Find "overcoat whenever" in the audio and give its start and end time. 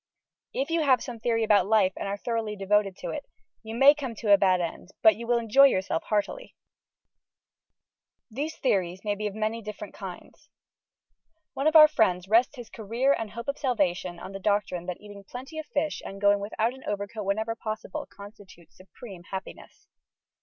16.87-17.55